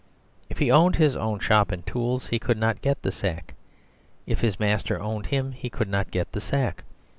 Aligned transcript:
If 0.49 0.57
he 0.57 0.71
owned 0.71 0.95
his 0.95 1.15
own 1.15 1.37
shop 1.37 1.71
and 1.71 1.85
tools, 1.85 2.25
he 2.29 2.39
could 2.39 2.57
not 2.57 2.81
get 2.81 3.03
the 3.03 3.11
sack. 3.11 3.53
If 4.25 4.41
his 4.41 4.59
master 4.59 4.99
owned 4.99 5.27
him, 5.27 5.51
he 5.51 5.69
could 5.69 5.89
not 5.89 6.09
get 6.09 6.31
the 6.31 6.41
sack. 6.41 6.83